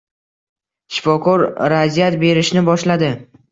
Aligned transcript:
Shifokor 0.95 1.45
razryad 1.75 2.19
berishni 2.25 2.67
boshladi 2.73 3.15